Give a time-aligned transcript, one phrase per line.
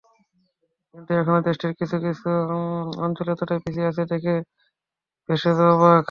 [0.95, 2.27] কিন্তু এখনো দেশটির কিছু কিছু
[3.03, 4.33] অঞ্চল এতটাই পিছিয়ে আছে দেখে
[5.29, 5.99] তেভেজও অবাক।